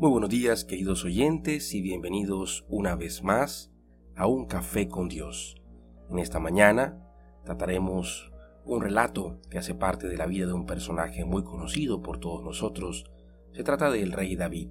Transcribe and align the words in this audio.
Muy 0.00 0.12
buenos 0.12 0.30
días 0.30 0.64
queridos 0.64 1.04
oyentes 1.04 1.74
y 1.74 1.82
bienvenidos 1.82 2.64
una 2.70 2.96
vez 2.96 3.22
más 3.22 3.70
a 4.16 4.26
Un 4.26 4.46
Café 4.46 4.88
con 4.88 5.10
Dios. 5.10 5.60
En 6.08 6.18
esta 6.18 6.40
mañana 6.40 7.06
trataremos 7.44 8.32
un 8.64 8.80
relato 8.80 9.42
que 9.50 9.58
hace 9.58 9.74
parte 9.74 10.08
de 10.08 10.16
la 10.16 10.24
vida 10.24 10.46
de 10.46 10.54
un 10.54 10.64
personaje 10.64 11.26
muy 11.26 11.44
conocido 11.44 12.00
por 12.00 12.18
todos 12.18 12.42
nosotros. 12.42 13.10
Se 13.52 13.62
trata 13.62 13.90
del 13.90 14.12
rey 14.12 14.36
David 14.36 14.70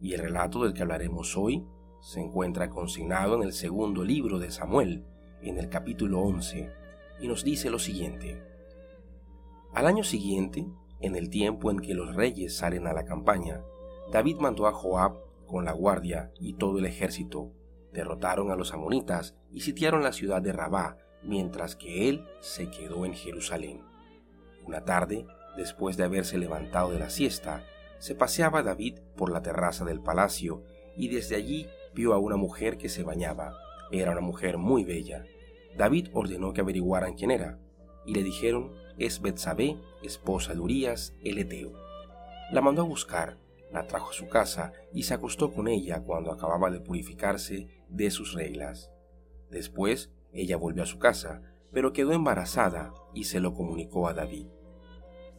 y 0.00 0.12
el 0.12 0.20
relato 0.20 0.62
del 0.62 0.72
que 0.72 0.82
hablaremos 0.82 1.36
hoy 1.36 1.66
se 2.00 2.20
encuentra 2.20 2.70
consignado 2.70 3.34
en 3.34 3.42
el 3.42 3.52
segundo 3.52 4.04
libro 4.04 4.38
de 4.38 4.52
Samuel, 4.52 5.04
en 5.42 5.58
el 5.58 5.68
capítulo 5.68 6.20
11, 6.20 6.70
y 7.20 7.26
nos 7.26 7.42
dice 7.42 7.70
lo 7.70 7.80
siguiente. 7.80 8.40
Al 9.74 9.88
año 9.88 10.04
siguiente, 10.04 10.64
en 11.00 11.16
el 11.16 11.28
tiempo 11.28 11.72
en 11.72 11.80
que 11.80 11.94
los 11.94 12.14
reyes 12.14 12.56
salen 12.56 12.86
a 12.86 12.92
la 12.92 13.04
campaña, 13.04 13.64
David 14.10 14.38
mandó 14.38 14.66
a 14.66 14.72
Joab 14.72 15.18
con 15.46 15.64
la 15.64 15.72
guardia 15.72 16.32
y 16.40 16.54
todo 16.54 16.78
el 16.78 16.86
ejército. 16.86 17.52
Derrotaron 17.92 18.50
a 18.50 18.56
los 18.56 18.72
amonitas 18.72 19.36
y 19.52 19.60
sitiaron 19.60 20.02
la 20.02 20.12
ciudad 20.12 20.42
de 20.42 20.52
Rabá, 20.52 20.98
mientras 21.22 21.76
que 21.76 22.08
él 22.08 22.26
se 22.40 22.70
quedó 22.70 23.04
en 23.04 23.14
Jerusalén. 23.14 23.82
Una 24.66 24.84
tarde, 24.84 25.26
después 25.56 25.96
de 25.96 26.04
haberse 26.04 26.38
levantado 26.38 26.90
de 26.90 26.98
la 26.98 27.10
siesta, 27.10 27.64
se 27.98 28.16
paseaba 28.16 28.62
David 28.62 28.98
por 29.16 29.30
la 29.30 29.42
terraza 29.42 29.84
del 29.84 30.00
palacio 30.00 30.64
y 30.96 31.08
desde 31.08 31.36
allí 31.36 31.68
vio 31.94 32.12
a 32.12 32.18
una 32.18 32.36
mujer 32.36 32.78
que 32.78 32.88
se 32.88 33.04
bañaba. 33.04 33.56
Era 33.92 34.10
una 34.10 34.20
mujer 34.20 34.58
muy 34.58 34.84
bella. 34.84 35.24
David 35.76 36.08
ordenó 36.12 36.52
que 36.52 36.62
averiguaran 36.62 37.14
quién 37.14 37.30
era, 37.30 37.60
y 38.04 38.14
le 38.14 38.24
dijeron, 38.24 38.72
es 38.98 39.20
Betsabé, 39.20 39.76
esposa 40.02 40.54
de 40.54 40.60
Urías, 40.60 41.14
el 41.22 41.38
Eteo. 41.38 41.72
La 42.50 42.60
mandó 42.60 42.82
a 42.82 42.86
buscar 42.86 43.38
la 43.72 43.86
trajo 43.86 44.10
a 44.10 44.14
su 44.14 44.28
casa 44.28 44.72
y 44.92 45.04
se 45.04 45.14
acostó 45.14 45.52
con 45.52 45.68
ella 45.68 46.02
cuando 46.02 46.32
acababa 46.32 46.70
de 46.70 46.80
purificarse 46.80 47.68
de 47.88 48.10
sus 48.10 48.34
reglas. 48.34 48.90
Después, 49.50 50.12
ella 50.32 50.56
volvió 50.56 50.82
a 50.82 50.86
su 50.86 50.98
casa, 50.98 51.42
pero 51.72 51.92
quedó 51.92 52.12
embarazada 52.12 52.92
y 53.14 53.24
se 53.24 53.40
lo 53.40 53.54
comunicó 53.54 54.08
a 54.08 54.14
David. 54.14 54.46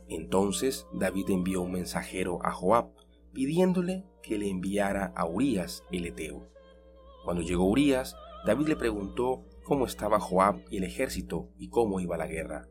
Entonces 0.08 0.88
David 0.94 1.30
envió 1.30 1.62
un 1.62 1.72
mensajero 1.72 2.40
a 2.44 2.52
Joab 2.52 2.92
pidiéndole 3.34 4.06
que 4.22 4.38
le 4.38 4.50
enviara 4.50 5.14
a 5.16 5.26
Urías 5.26 5.84
el 5.92 6.06
Eteo. 6.06 6.50
Cuando 7.24 7.42
llegó 7.42 7.66
Urías, 7.66 8.16
David 8.46 8.68
le 8.68 8.76
preguntó 8.76 9.46
cómo 9.64 9.86
estaba 9.86 10.20
Joab 10.20 10.64
y 10.70 10.78
el 10.78 10.84
ejército 10.84 11.50
y 11.58 11.70
cómo 11.70 12.00
iba 12.00 12.18
la 12.18 12.28
guerra. 12.28 12.68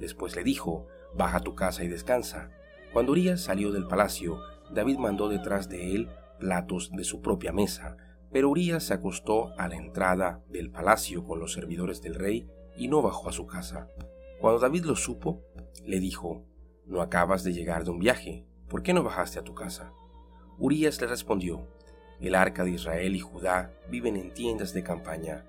Después 0.00 0.34
le 0.34 0.42
dijo, 0.42 0.86
baja 1.14 1.38
a 1.38 1.42
tu 1.42 1.54
casa 1.54 1.84
y 1.84 1.88
descansa. 1.88 2.50
Cuando 2.94 3.10
Urías 3.10 3.40
salió 3.40 3.72
del 3.72 3.88
palacio, 3.88 4.38
David 4.70 4.98
mandó 4.98 5.28
detrás 5.28 5.68
de 5.68 5.96
él 5.96 6.08
platos 6.38 6.92
de 6.92 7.02
su 7.02 7.20
propia 7.20 7.52
mesa, 7.52 7.96
pero 8.30 8.48
Urías 8.48 8.84
se 8.84 8.94
acostó 8.94 9.50
a 9.58 9.66
la 9.66 9.74
entrada 9.74 10.44
del 10.48 10.70
palacio 10.70 11.24
con 11.24 11.40
los 11.40 11.52
servidores 11.52 12.00
del 12.02 12.14
rey 12.14 12.48
y 12.76 12.86
no 12.86 13.02
bajó 13.02 13.28
a 13.28 13.32
su 13.32 13.48
casa. 13.48 13.88
Cuando 14.40 14.60
David 14.60 14.84
lo 14.84 14.94
supo, 14.94 15.42
le 15.84 15.98
dijo, 15.98 16.44
¿no 16.86 17.02
acabas 17.02 17.42
de 17.42 17.52
llegar 17.52 17.82
de 17.82 17.90
un 17.90 17.98
viaje? 17.98 18.46
¿Por 18.68 18.84
qué 18.84 18.94
no 18.94 19.02
bajaste 19.02 19.40
a 19.40 19.44
tu 19.44 19.56
casa? 19.56 19.92
Urías 20.56 21.00
le 21.00 21.08
respondió, 21.08 21.66
el 22.20 22.36
arca 22.36 22.62
de 22.62 22.70
Israel 22.70 23.16
y 23.16 23.18
Judá 23.18 23.72
viven 23.90 24.14
en 24.16 24.32
tiendas 24.32 24.72
de 24.72 24.84
campaña. 24.84 25.44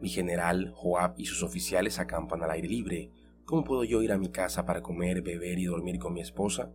Mi 0.00 0.08
general 0.08 0.72
Joab 0.74 1.14
y 1.18 1.26
sus 1.26 1.44
oficiales 1.44 2.00
acampan 2.00 2.42
al 2.42 2.50
aire 2.50 2.66
libre. 2.66 3.12
¿Cómo 3.44 3.64
puedo 3.64 3.84
yo 3.84 4.02
ir 4.02 4.12
a 4.12 4.18
mi 4.18 4.30
casa 4.30 4.64
para 4.64 4.82
comer, 4.82 5.22
beber 5.22 5.58
y 5.58 5.66
dormir 5.66 5.98
con 5.98 6.14
mi 6.14 6.20
esposa? 6.20 6.72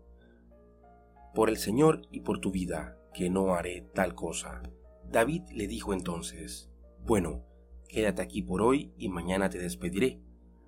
por 1.34 1.50
el 1.50 1.58
Señor 1.58 2.02
y 2.12 2.22
por 2.22 2.39
tu 2.39 2.52
vida, 2.52 2.98
que 3.14 3.30
no 3.30 3.53
haré 3.53 3.81
tal 3.94 4.16
cosa. 4.16 4.62
David 5.09 5.44
le 5.53 5.67
dijo 5.67 5.94
entonces, 5.94 6.70
Bueno, 7.06 7.45
quédate 7.88 8.22
aquí 8.22 8.42
por 8.42 8.62
hoy 8.62 8.94
y 8.97 9.09
mañana 9.09 9.50
te 9.50 9.59
despediré. 9.59 10.19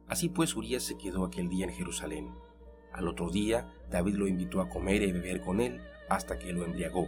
Así 0.07 0.29
pues 0.29 0.55
Urias 0.55 0.83
se 0.83 0.97
quedó 0.97 1.25
aquel 1.25 1.49
día 1.49 1.65
en 1.65 1.73
Jerusalén. 1.73 2.29
Al 2.93 3.07
otro 3.07 3.29
día, 3.29 3.73
David 3.89 4.15
lo 4.15 4.27
invitó 4.27 4.61
a 4.61 4.69
comer 4.69 5.01
y 5.01 5.11
beber 5.11 5.41
con 5.41 5.61
él 5.61 5.81
hasta 6.09 6.37
que 6.37 6.53
lo 6.53 6.63
embriagó. 6.63 7.07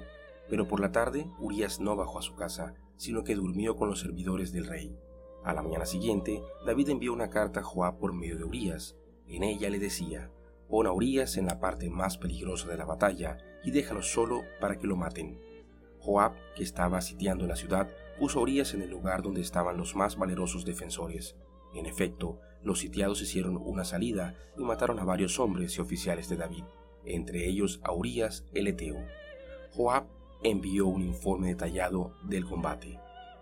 Pero 0.49 0.67
por 0.67 0.79
la 0.79 0.91
tarde, 0.91 1.29
Urias 1.39 1.79
no 1.79 1.95
bajó 1.95 2.19
a 2.19 2.23
su 2.23 2.35
casa, 2.35 2.73
sino 2.95 3.23
que 3.23 3.35
durmió 3.35 3.75
con 3.75 3.89
los 3.89 3.99
servidores 3.99 4.51
del 4.51 4.65
rey. 4.65 4.97
A 5.43 5.53
la 5.53 5.61
mañana 5.61 5.85
siguiente, 5.85 6.41
David 6.65 6.89
envió 6.89 7.11
una 7.11 7.29
carta 7.29 7.59
a 7.59 7.63
Joab 7.63 7.97
por 7.97 8.13
medio 8.13 8.37
de 8.37 8.45
Urias. 8.45 8.95
En 9.27 9.43
ella 9.43 9.69
le 9.69 9.79
decía, 9.79 10.31
Pon 10.69 10.87
a 10.87 10.91
Urias 10.93 11.37
en 11.37 11.45
la 11.45 11.59
parte 11.59 11.89
más 11.89 12.17
peligrosa 12.17 12.69
de 12.69 12.77
la 12.77 12.85
batalla 12.85 13.37
y 13.63 13.71
déjalo 13.71 14.01
solo 14.01 14.41
para 14.61 14.77
que 14.77 14.87
lo 14.87 14.95
maten. 14.95 15.39
Joab, 15.99 16.33
que 16.55 16.63
estaba 16.63 17.01
sitiando 17.01 17.45
la 17.45 17.57
ciudad, 17.57 17.89
puso 18.17 18.39
a 18.39 18.41
Urias 18.43 18.73
en 18.73 18.81
el 18.81 18.89
lugar 18.89 19.21
donde 19.21 19.41
estaban 19.41 19.77
los 19.77 19.95
más 19.95 20.17
valerosos 20.17 20.63
defensores. 20.63 21.35
En 21.73 21.85
efecto, 21.85 22.39
los 22.61 22.79
sitiados 22.79 23.21
hicieron 23.21 23.57
una 23.57 23.83
salida 23.83 24.35
y 24.57 24.63
mataron 24.63 24.99
a 24.99 25.03
varios 25.03 25.39
hombres 25.39 25.77
y 25.77 25.81
oficiales 25.81 26.29
de 26.29 26.37
David, 26.37 26.63
entre 27.05 27.47
ellos 27.47 27.81
a 27.83 27.91
Urias 27.91 28.45
el 28.53 28.67
Eteo. 28.67 29.05
Joab 29.71 30.05
envió 30.41 30.87
un 30.87 31.01
informe 31.01 31.49
detallado 31.49 32.13
del 32.23 32.45
combate 32.45 32.99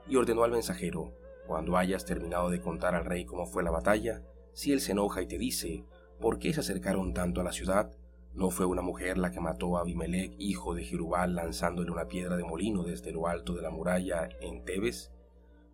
y 0.07 0.16
ordenó 0.16 0.44
al 0.44 0.51
mensajero, 0.51 1.13
cuando 1.51 1.75
hayas 1.75 2.06
terminado 2.06 2.50
de 2.50 2.62
contar 2.62 2.95
al 2.95 3.03
rey 3.03 3.25
cómo 3.25 3.45
fue 3.45 3.62
la 3.62 3.72
batalla, 3.72 4.23
si 4.53 4.72
él 4.72 4.79
se 4.79 4.94
enoja 4.94 5.22
y 5.22 5.28
te 5.28 5.38
dice, 5.38 5.84
¿Por 6.22 6.39
qué 6.39 6.53
se 6.53 6.62
acercaron 6.62 7.13
tanto 7.13 7.41
a 7.41 7.44
la 7.44 7.51
ciudad? 7.51 7.91
¿No 8.34 8.51
fue 8.51 8.66
una 8.66 8.81
mujer 8.81 9.17
la 9.17 9.31
que 9.31 9.41
mató 9.41 9.75
a 9.75 9.81
Abimelech, 9.81 10.34
hijo 10.38 10.73
de 10.73 10.85
Jerubal, 10.85 11.35
lanzándole 11.35 11.91
una 11.91 12.07
piedra 12.07 12.38
de 12.38 12.45
molino 12.45 12.84
desde 12.84 13.12
lo 13.12 13.28
alto 13.28 13.53
de 13.53 13.63
la 13.63 13.69
muralla 13.69 14.29
en 14.39 14.63
Tebes? 14.63 15.12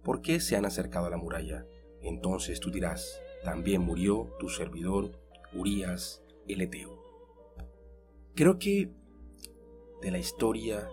¿Por 0.02 0.24
qué 0.24 0.40
se 0.40 0.56
han 0.56 0.66
acercado 0.66 1.06
a 1.06 1.10
la 1.12 1.18
muralla? 1.18 1.68
Entonces 2.02 2.60
tú 2.60 2.72
dirás, 2.72 3.22
también 3.44 3.84
murió 3.84 4.36
tu 4.40 4.50
servidor 4.50 5.12
Urías 5.54 6.24
el 6.48 6.62
Eteo. 6.62 6.98
Creo 8.34 8.58
que 8.58 8.90
de 10.02 10.10
la 10.10 10.18
historia 10.18 10.90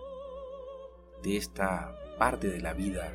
de 1.23 1.37
esta 1.37 1.97
parte 2.19 2.51
de 2.51 2.61
la 2.61 2.73
vida 2.73 3.11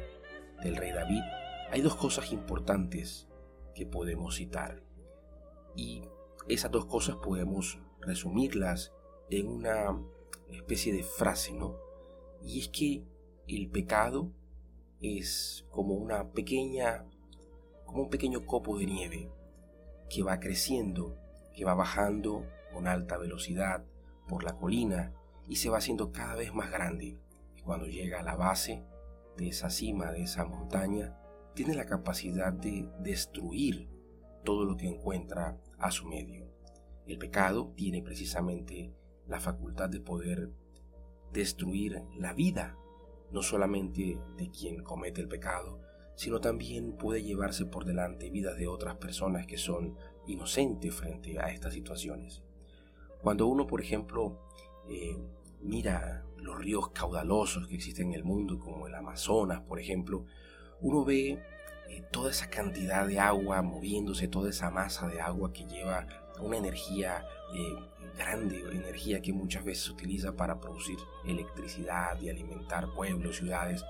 del 0.65 0.75
rey 0.75 0.91
David 0.91 1.23
hay 1.71 1.83
dos 1.83 1.97
cosas 1.97 2.33
importantes 2.33 3.29
que 3.75 3.87
podemos 3.87 4.37
citar. 4.37 4.83
Y 5.77 6.03
esas 6.49 6.71
dos 6.71 6.87
cosas 6.87 7.17
podemos 7.17 7.79
resumirlas 8.01 8.93
en 9.31 9.47
una 9.47 9.97
especie 10.49 10.93
de 10.93 11.05
frase, 11.05 11.53
¿no? 11.53 11.77
Y 12.43 12.61
es 12.61 12.69
que 12.69 13.05
el 13.47 13.71
pecado 13.71 14.33
es 15.01 15.65
como 15.71 15.95
una 15.95 16.33
pequeña, 16.33 17.07
como 17.85 18.03
un 18.03 18.11
pequeño 18.11 18.47
copo 18.47 18.79
de 18.79 18.87
nieve 18.87 19.33
que 20.09 20.23
va 20.23 20.41
creciendo, 20.41 21.17
que 21.55 21.65
va 21.65 21.75
bajando 21.75 22.45
con 22.73 22.89
alta 22.89 23.17
velocidad 23.17 23.85
por 24.29 24.43
la 24.43 24.57
colina 24.57 25.15
y 25.47 25.57
se 25.57 25.71
va 25.71 25.79
haciendo 25.79 26.11
cada 26.11 26.35
vez 26.35 26.53
más 26.53 26.71
grande. 26.71 27.19
Y 27.57 27.63
cuando 27.63 27.87
llega 27.87 28.21
a 28.21 28.25
la 28.25 28.35
base 28.35 28.85
de 29.37 29.49
esa 29.49 29.71
cima, 29.71 30.11
de 30.11 30.23
esa 30.23 30.45
montaña, 30.45 31.20
tiene 31.55 31.75
la 31.75 31.87
capacidad 31.87 32.53
de 32.53 32.89
destruir 33.01 33.89
todo 34.45 34.65
lo 34.65 34.77
que 34.77 34.87
encuentra 34.87 35.61
a 35.79 35.91
su 35.91 36.07
medio. 36.07 36.47
El 37.07 37.19
pecado 37.19 37.73
tiene 37.77 38.03
precisamente 38.03 38.93
la 39.27 39.41
facultad 39.41 39.89
de 39.89 40.01
poder 40.01 40.51
destruir 41.33 42.03
la 42.17 42.33
vida, 42.33 42.77
no 43.31 43.43
solamente 43.43 44.19
de 44.37 44.51
quien 44.51 44.83
comete 44.83 45.21
el 45.21 45.29
pecado, 45.29 45.81
sino 46.15 46.41
también 46.41 46.97
puede 46.97 47.23
llevarse 47.23 47.65
por 47.65 47.85
delante 47.85 48.31
vidas 48.31 48.57
de 48.57 48.67
otras 48.67 48.97
personas 48.97 49.47
que 49.47 49.57
son 49.57 49.97
inocentes 50.27 50.95
frente 50.95 51.39
a 51.39 51.51
estas 51.51 51.73
situaciones. 51.73 52.43
Cuando 53.23 53.47
uno, 53.47 53.67
por 53.67 53.81
ejemplo, 53.81 54.39
eh, 54.89 55.17
mira 55.61 56.25
los 56.37 56.59
ríos 56.59 56.91
caudalosos 56.91 57.67
que 57.69 57.75
existen 57.75 58.09
en 58.09 58.15
el 58.15 58.25
mundo, 58.25 58.59
como 58.59 58.87
el 58.87 58.95
Amazonas, 58.95 59.61
por 59.61 59.79
ejemplo, 59.79 60.27
uno 60.81 61.05
ve 61.05 61.43
eh, 61.89 62.03
toda 62.11 62.31
esa 62.31 62.49
cantidad 62.49 63.07
de 63.07 63.19
agua 63.19 63.63
moviéndose, 63.63 64.29
toda 64.29 64.51
esa 64.51 64.71
masa 64.71 65.09
de 65.09 65.21
agua 65.21 65.53
que 65.53 65.67
lleva 65.67 66.07
una 66.41 66.57
energía 66.57 67.25
eh, 67.55 67.77
grande, 68.17 68.61
energía 68.73 69.21
que 69.21 69.33
muchas 69.33 69.65
veces 69.65 69.85
se 69.85 69.93
utiliza 69.93 70.37
para 70.37 70.61
producir 70.61 70.99
electricidad 71.25 72.21
y 72.21 72.31
alimentar 72.31 72.93
pueblos, 72.95 73.37
ciudades. 73.37 73.85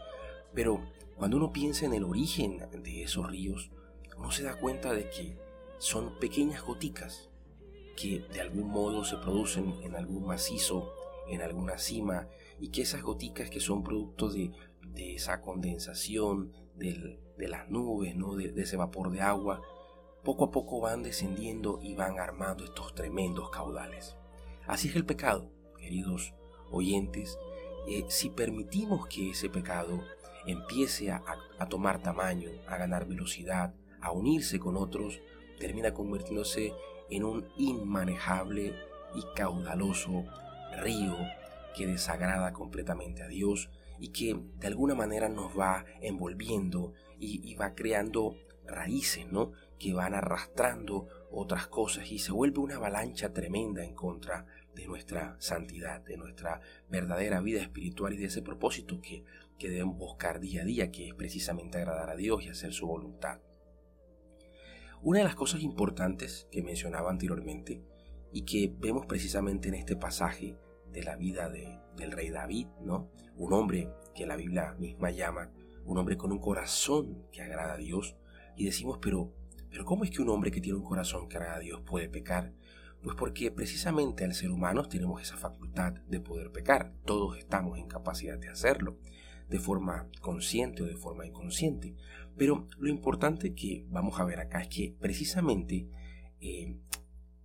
Pero 0.54 0.80
cuando 1.16 1.36
uno 1.36 1.52
piensa 1.52 1.86
en 1.86 1.94
el 1.94 2.04
origen 2.04 2.66
de 2.82 3.02
esos 3.02 3.28
ríos, 3.28 3.70
uno 4.16 4.30
se 4.30 4.42
da 4.42 4.54
cuenta 4.56 4.92
de 4.92 5.08
que 5.10 5.38
son 5.78 6.18
pequeñas 6.18 6.62
goticas 6.62 7.30
que 7.96 8.24
de 8.32 8.40
algún 8.40 8.68
modo 8.68 9.04
se 9.04 9.16
producen 9.18 9.74
en 9.82 9.94
algún 9.94 10.26
macizo, 10.26 10.92
en 11.28 11.42
alguna 11.42 11.78
cima, 11.78 12.28
y 12.58 12.68
que 12.68 12.82
esas 12.82 13.02
goticas 13.02 13.50
que 13.50 13.60
son 13.60 13.82
producto 13.82 14.30
de, 14.30 14.52
esa 14.96 15.40
condensación, 15.40 16.52
de 16.80 17.48
las 17.48 17.68
nubes, 17.68 18.16
¿no? 18.16 18.34
de, 18.34 18.52
ese 18.56 18.76
vapor 18.76 19.10
de 19.10 19.20
agua, 19.20 19.62
poco 20.24 20.46
a 20.46 20.50
poco 20.50 20.80
van 20.80 21.02
descendiendo 21.02 21.78
y 21.82 21.94
van 21.94 22.18
armando 22.18 22.64
estos 22.64 22.94
tremendos 22.94 23.50
caudales. 23.50 24.16
Así 24.66 24.88
es 24.88 24.96
el 24.96 25.06
pecado, 25.06 25.50
queridos 25.78 26.34
oyentes, 26.70 27.38
eh, 27.88 28.04
si 28.08 28.30
permitimos 28.30 29.06
que 29.06 29.30
ese 29.30 29.48
pecado 29.48 30.02
empiece 30.46 31.10
a, 31.10 31.22
a 31.58 31.66
tomar 31.66 32.02
tamaño, 32.02 32.50
a 32.66 32.76
ganar 32.76 33.06
velocidad, 33.06 33.74
a 34.00 34.12
unirse 34.12 34.58
con 34.58 34.76
otros, 34.76 35.20
termina 35.58 35.92
convirtiéndose 35.92 36.72
en 37.10 37.24
un 37.24 37.48
inmanejable 37.56 38.74
y 39.14 39.22
caudaloso 39.34 40.24
río 40.80 41.16
que 41.76 41.86
desagrada 41.86 42.52
completamente 42.52 43.22
a 43.22 43.28
Dios 43.28 43.68
y 44.00 44.08
que 44.08 44.34
de 44.58 44.66
alguna 44.66 44.94
manera 44.94 45.28
nos 45.28 45.56
va 45.56 45.84
envolviendo 46.00 46.94
y, 47.18 47.54
va 47.54 47.74
creando 47.74 48.38
raíces, 48.66 49.30
¿no? 49.30 49.52
Que 49.78 49.92
van 49.92 50.14
arrastrando 50.14 51.06
otras 51.30 51.66
cosas 51.66 52.10
y 52.10 52.18
se 52.18 52.32
vuelve 52.32 52.60
una 52.60 52.76
avalancha 52.76 53.34
tremenda 53.34 53.84
en 53.84 53.94
contra 53.94 54.46
de 54.74 54.86
nuestra 54.86 55.36
santidad, 55.38 56.00
de 56.00 56.16
nuestra 56.16 56.62
verdadera 56.88 57.40
vida 57.42 57.60
espiritual 57.60 58.14
y 58.14 58.16
de 58.16 58.26
ese 58.26 58.40
propósito 58.40 59.00
que, 59.02 59.24
que 59.58 59.68
debemos 59.68 59.98
buscar 59.98 60.40
día 60.40 60.62
a 60.62 60.64
día, 60.64 60.90
que 60.90 61.08
es 61.08 61.14
precisamente 61.14 61.76
agradar 61.76 62.08
a 62.08 62.16
Dios 62.16 62.42
y 62.42 62.48
hacer 62.48 62.72
su 62.72 62.86
voluntad. 62.86 63.40
Una 65.02 65.18
de 65.18 65.24
las 65.24 65.34
cosas 65.34 65.60
importantes 65.60 66.48
que 66.50 66.62
mencionaba 66.62 67.10
anteriormente 67.10 67.82
y 68.32 68.42
que 68.42 68.72
vemos 68.78 69.04
precisamente 69.04 69.68
en 69.68 69.74
este 69.74 69.96
pasaje 69.96 70.56
de 70.92 71.02
la 71.02 71.16
vida 71.16 71.48
del 71.48 72.12
rey 72.12 72.30
David, 72.30 72.66
¿no? 72.82 73.10
Un 73.36 73.52
hombre 73.52 73.88
que 74.14 74.26
la 74.26 74.36
Biblia 74.36 74.74
misma 74.78 75.10
llama 75.10 75.50
un 75.84 75.98
hombre 75.98 76.16
con 76.16 76.32
un 76.32 76.38
corazón 76.38 77.26
que 77.32 77.42
agrada 77.42 77.74
a 77.74 77.76
Dios. 77.76 78.16
Y 78.56 78.64
decimos, 78.64 78.98
pero, 79.00 79.32
pero 79.70 79.84
¿cómo 79.84 80.04
es 80.04 80.10
que 80.10 80.22
un 80.22 80.28
hombre 80.28 80.50
que 80.50 80.60
tiene 80.60 80.78
un 80.78 80.84
corazón 80.84 81.28
que 81.28 81.36
agrada 81.36 81.56
a 81.56 81.60
Dios 81.60 81.80
puede 81.80 82.08
pecar? 82.08 82.52
Pues 83.02 83.16
porque 83.16 83.50
precisamente 83.50 84.24
al 84.24 84.34
ser 84.34 84.50
humano 84.50 84.84
tenemos 84.84 85.22
esa 85.22 85.36
facultad 85.36 85.94
de 86.06 86.20
poder 86.20 86.52
pecar. 86.52 86.92
Todos 87.04 87.38
estamos 87.38 87.78
en 87.78 87.88
capacidad 87.88 88.38
de 88.38 88.50
hacerlo, 88.50 88.98
de 89.48 89.58
forma 89.58 90.08
consciente 90.20 90.82
o 90.82 90.86
de 90.86 90.96
forma 90.96 91.26
inconsciente. 91.26 91.96
Pero 92.36 92.68
lo 92.78 92.88
importante 92.88 93.54
que 93.54 93.86
vamos 93.88 94.20
a 94.20 94.24
ver 94.24 94.40
acá 94.40 94.60
es 94.60 94.68
que 94.68 94.94
precisamente 95.00 95.88
eh, 96.40 96.78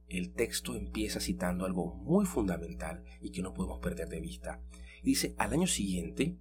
el 0.07 0.33
texto 0.33 0.75
empieza 0.75 1.19
citando 1.19 1.65
algo 1.65 1.95
muy 1.95 2.25
fundamental 2.25 3.03
y 3.21 3.31
que 3.31 3.41
no 3.41 3.53
podemos 3.53 3.79
perder 3.79 4.09
de 4.09 4.21
vista. 4.21 4.61
Dice, 5.03 5.35
al 5.37 5.53
año 5.53 5.67
siguiente, 5.67 6.37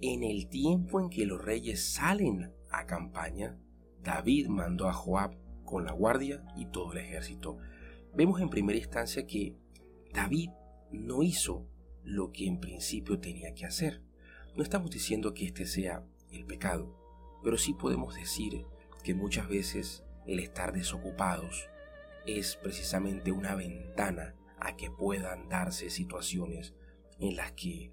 en 0.00 0.22
el 0.22 0.48
tiempo 0.48 1.00
en 1.00 1.10
que 1.10 1.26
los 1.26 1.42
reyes 1.44 1.92
salen 1.92 2.52
a 2.70 2.86
campaña, 2.86 3.58
David 4.02 4.48
mandó 4.48 4.88
a 4.88 4.92
Joab 4.92 5.36
con 5.64 5.84
la 5.84 5.92
guardia 5.92 6.42
y 6.56 6.66
todo 6.66 6.92
el 6.92 6.98
ejército. 6.98 7.58
Vemos 8.14 8.40
en 8.40 8.48
primera 8.48 8.78
instancia 8.78 9.26
que 9.26 9.56
David 10.12 10.50
no 10.90 11.22
hizo 11.22 11.68
lo 12.02 12.32
que 12.32 12.46
en 12.46 12.58
principio 12.58 13.20
tenía 13.20 13.54
que 13.54 13.66
hacer. 13.66 14.02
No 14.56 14.62
estamos 14.62 14.90
diciendo 14.90 15.34
que 15.34 15.46
este 15.46 15.66
sea 15.66 16.04
el 16.30 16.44
pecado, 16.44 16.96
pero 17.42 17.56
sí 17.56 17.74
podemos 17.74 18.14
decir 18.14 18.64
que 19.04 19.14
muchas 19.14 19.48
veces 19.48 20.04
el 20.26 20.40
estar 20.40 20.72
desocupados 20.72 21.68
es 22.26 22.56
precisamente 22.56 23.32
una 23.32 23.54
ventana 23.54 24.34
a 24.58 24.76
que 24.76 24.90
puedan 24.90 25.48
darse 25.48 25.90
situaciones 25.90 26.74
en 27.18 27.36
las 27.36 27.52
que 27.52 27.92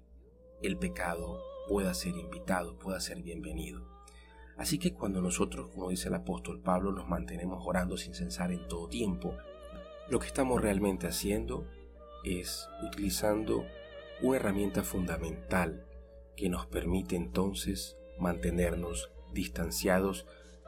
el 0.62 0.76
pecado 0.76 1.40
pueda 1.68 1.94
ser 1.94 2.16
invitado, 2.16 2.78
pueda 2.78 3.00
ser 3.00 3.22
bienvenido. 3.22 3.86
Así 4.56 4.78
que 4.78 4.92
cuando 4.92 5.22
nosotros, 5.22 5.68
como 5.68 5.90
dice 5.90 6.08
el 6.08 6.14
apóstol 6.14 6.60
Pablo, 6.60 6.92
nos 6.92 7.08
mantenemos 7.08 7.62
orando 7.64 7.96
sin 7.96 8.14
cesar 8.14 8.50
en 8.50 8.66
todo 8.66 8.88
tiempo, 8.88 9.36
lo 10.08 10.18
que 10.18 10.26
estamos 10.26 10.60
realmente 10.60 11.06
haciendo 11.06 11.66
es 12.24 12.68
utilizando 12.84 13.64
una 14.20 14.36
herramienta 14.36 14.82
fundamental 14.82 15.86
que 16.36 16.48
nos 16.48 16.66
permite 16.66 17.14
entonces 17.14 17.96
mantenernos 18.18 19.12
distanciados 19.32 20.26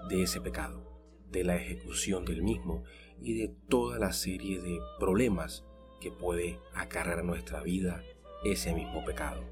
de 0.09 0.23
ese 0.23 0.41
pecado, 0.41 0.87
de 1.29 1.43
la 1.43 1.57
ejecución 1.57 2.25
del 2.25 2.43
mismo 2.43 2.85
y 3.23 3.35
de 3.39 3.55
toda 3.69 3.99
la 3.99 4.13
serie 4.13 4.61
de 4.61 4.79
problemas 4.99 5.65
que 6.01 6.11
puede 6.11 6.59
acarrear 6.75 7.25
nuestra 7.25 7.63
vida 7.63 8.03
ese 8.45 8.75
mismo 8.75 9.05
pecado. 9.05 9.43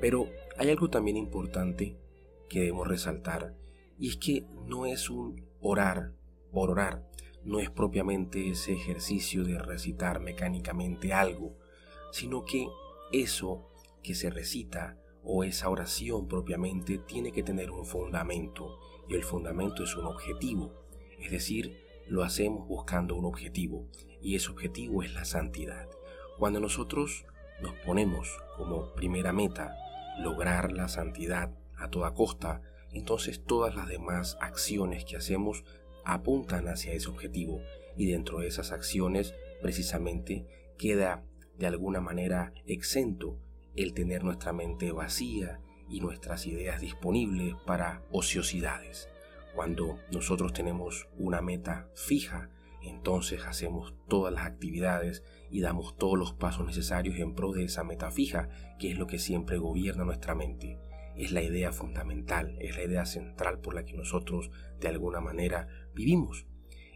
Pero 0.00 0.28
hay 0.56 0.70
algo 0.70 0.88
también 0.88 1.16
importante 1.16 1.96
que 2.48 2.60
debemos 2.60 2.86
resaltar 2.86 3.56
y 3.98 4.08
es 4.08 4.16
que 4.16 4.46
no 4.66 4.86
es 4.86 5.10
un 5.10 5.44
orar 5.60 6.12
por 6.52 6.70
orar, 6.70 7.08
no 7.44 7.58
es 7.58 7.70
propiamente 7.70 8.50
ese 8.50 8.72
ejercicio 8.72 9.44
de 9.44 9.58
recitar 9.58 10.20
mecánicamente 10.20 11.12
algo, 11.12 11.56
sino 12.12 12.44
que 12.44 12.68
eso 13.12 13.68
que 14.02 14.14
se 14.14 14.30
recita 14.30 14.96
o 15.24 15.44
esa 15.44 15.68
oración 15.68 16.28
propiamente 16.28 16.98
tiene 16.98 17.32
que 17.32 17.42
tener 17.42 17.70
un 17.70 17.84
fundamento 17.84 18.78
y 19.08 19.14
el 19.14 19.24
fundamento 19.24 19.82
es 19.82 19.96
un 19.96 20.06
objetivo, 20.06 20.72
es 21.18 21.30
decir, 21.30 21.87
lo 22.08 22.22
hacemos 22.22 22.66
buscando 22.66 23.14
un 23.16 23.24
objetivo 23.24 23.86
y 24.20 24.34
ese 24.34 24.50
objetivo 24.50 25.02
es 25.02 25.12
la 25.14 25.24
santidad. 25.24 25.88
Cuando 26.38 26.60
nosotros 26.60 27.26
nos 27.60 27.74
ponemos 27.84 28.36
como 28.56 28.92
primera 28.94 29.32
meta 29.32 29.76
lograr 30.18 30.72
la 30.72 30.88
santidad 30.88 31.52
a 31.76 31.90
toda 31.90 32.14
costa, 32.14 32.62
entonces 32.92 33.44
todas 33.44 33.74
las 33.74 33.88
demás 33.88 34.36
acciones 34.40 35.04
que 35.04 35.16
hacemos 35.16 35.64
apuntan 36.04 36.68
hacia 36.68 36.92
ese 36.92 37.08
objetivo 37.08 37.60
y 37.96 38.06
dentro 38.10 38.40
de 38.40 38.48
esas 38.48 38.72
acciones 38.72 39.34
precisamente 39.60 40.46
queda 40.78 41.24
de 41.56 41.66
alguna 41.66 42.00
manera 42.00 42.52
exento 42.66 43.38
el 43.74 43.92
tener 43.92 44.24
nuestra 44.24 44.52
mente 44.52 44.92
vacía 44.92 45.60
y 45.88 46.00
nuestras 46.00 46.46
ideas 46.46 46.80
disponibles 46.80 47.54
para 47.66 48.02
ociosidades. 48.10 49.08
Cuando 49.58 49.98
nosotros 50.12 50.52
tenemos 50.52 51.08
una 51.16 51.42
meta 51.42 51.90
fija, 51.96 52.48
entonces 52.80 53.44
hacemos 53.44 53.92
todas 54.06 54.32
las 54.32 54.46
actividades 54.46 55.24
y 55.50 55.62
damos 55.62 55.96
todos 55.96 56.16
los 56.16 56.32
pasos 56.32 56.64
necesarios 56.64 57.18
en 57.18 57.34
pro 57.34 57.50
de 57.50 57.64
esa 57.64 57.82
meta 57.82 58.12
fija, 58.12 58.50
que 58.78 58.92
es 58.92 58.96
lo 58.96 59.08
que 59.08 59.18
siempre 59.18 59.58
gobierna 59.58 60.04
nuestra 60.04 60.36
mente. 60.36 60.78
Es 61.16 61.32
la 61.32 61.42
idea 61.42 61.72
fundamental, 61.72 62.56
es 62.60 62.76
la 62.76 62.84
idea 62.84 63.04
central 63.04 63.58
por 63.58 63.74
la 63.74 63.84
que 63.84 63.96
nosotros 63.96 64.52
de 64.78 64.86
alguna 64.86 65.20
manera 65.20 65.66
vivimos. 65.92 66.46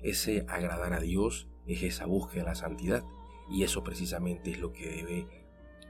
Ese 0.00 0.46
agradar 0.48 0.92
a 0.92 1.00
Dios 1.00 1.48
es 1.66 1.82
esa 1.82 2.06
búsqueda 2.06 2.42
de 2.42 2.48
la 2.50 2.54
santidad 2.54 3.02
y 3.50 3.64
eso 3.64 3.82
precisamente 3.82 4.52
es 4.52 4.60
lo 4.60 4.72
que 4.72 4.88
debe 4.88 5.26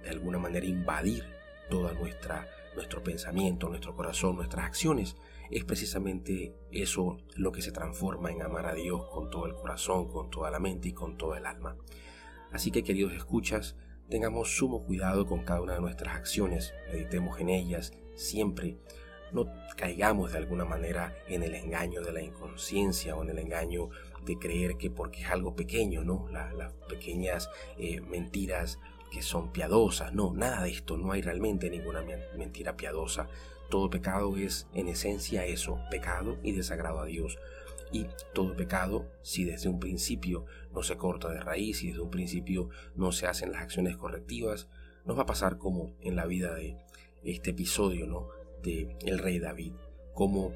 de 0.04 0.08
alguna 0.08 0.38
manera 0.38 0.64
invadir 0.64 1.22
toda 1.68 1.92
nuestra 1.92 2.49
nuestro 2.75 3.02
pensamiento, 3.02 3.68
nuestro 3.68 3.94
corazón, 3.94 4.37
nuestras 4.37 4.64
acciones, 4.64 5.16
es 5.52 5.64
precisamente 5.64 6.54
eso 6.71 7.18
lo 7.37 7.52
que 7.52 7.62
se 7.62 7.73
transforma 7.73 8.30
en 8.32 8.42
amar 8.42 8.66
a 8.66 8.75
Dios 8.75 9.06
con 9.11 9.30
todo 9.30 9.47
el 9.47 9.54
corazón, 9.54 10.09
con 10.09 10.30
toda 10.30 10.50
la 10.50 10.59
mente 10.59 10.88
y 10.88 10.92
con 10.92 11.18
toda 11.18 11.38
el 11.38 11.47
alma. 11.47 11.76
Así 12.50 12.71
que 12.71 12.82
queridos 12.82 13.12
escuchas, 13.12 13.76
tengamos 14.09 14.56
sumo 14.56 14.85
cuidado 14.85 15.26
con 15.26 15.44
cada 15.44 15.61
una 15.61 15.75
de 15.75 15.80
nuestras 15.80 16.16
acciones, 16.16 16.73
meditemos 16.90 17.38
en 17.38 17.50
ellas 17.50 17.92
siempre, 18.14 18.78
no 19.32 19.47
caigamos 19.76 20.32
de 20.32 20.38
alguna 20.38 20.64
manera 20.64 21.16
en 21.28 21.42
el 21.42 21.54
engaño 21.54 22.02
de 22.02 22.12
la 22.12 22.23
inconsciencia 22.23 23.16
o 23.16 23.23
en 23.23 23.30
el 23.30 23.38
engaño 23.38 23.88
de 24.25 24.38
creer 24.38 24.76
que 24.76 24.90
porque 24.90 25.23
es 25.23 25.30
algo 25.30 25.56
pequeño, 25.56 26.04
¿no? 26.04 26.28
las 26.30 26.73
pequeñas 26.88 27.49
eh, 27.78 28.00
mentiras 28.00 28.78
que 29.11 29.23
son 29.23 29.52
piadosas. 29.52 30.14
No, 30.14 30.32
nada 30.32 30.62
de 30.62 30.71
esto, 30.71 30.97
no 30.97 31.12
hay 31.12 31.23
realmente 31.23 31.68
ninguna 31.71 32.02
mentira 32.37 32.76
piadosa. 32.76 33.28
Todo 33.73 33.88
pecado 33.88 34.37
es 34.37 34.69
en 34.75 34.88
esencia 34.88 35.47
eso, 35.47 35.79
pecado 35.91 36.37
y 36.43 36.52
desagrado 36.52 37.00
a 37.00 37.07
Dios. 37.07 37.38
Y 37.91 38.07
todo 38.35 38.55
pecado, 38.55 39.11
si 39.23 39.47
desde 39.47 39.71
un 39.71 39.81
principio 39.81 40.45
no 40.75 40.83
se 40.83 40.99
corta 40.99 41.31
de 41.31 41.41
raíz 41.41 41.83
y 41.83 41.87
desde 41.87 42.02
un 42.02 42.11
principio 42.11 42.69
no 42.97 43.12
se 43.12 43.26
hacen 43.26 43.50
las 43.50 43.62
acciones 43.62 43.97
correctivas, 43.97 44.69
nos 45.07 45.17
va 45.17 45.23
a 45.23 45.26
pasar 45.26 45.57
como 45.57 45.97
en 46.02 46.17
la 46.17 46.26
vida 46.26 46.55
de 46.55 46.76
este 47.25 47.52
episodio, 47.52 48.07
¿no? 48.07 48.29
De 48.62 48.95
el 49.07 49.19
rey 49.19 49.38
David, 49.38 49.73
como 50.12 50.52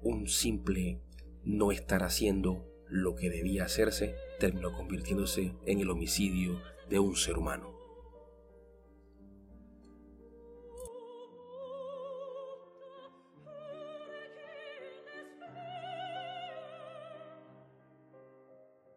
un 0.00 0.28
simple 0.28 1.00
no 1.42 1.72
estar 1.72 2.04
haciendo 2.04 2.64
lo 2.88 3.16
que 3.16 3.28
debía 3.28 3.64
hacerse 3.64 4.14
terminó 4.38 4.72
convirtiéndose 4.72 5.52
en 5.66 5.80
el 5.80 5.90
homicidio 5.90 6.62
de 6.88 7.00
un 7.00 7.16
ser 7.16 7.38
humano. 7.38 7.81